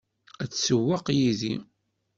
Ad 0.43 0.49
tsewweq 0.51 1.05
yid-i? 1.17 1.53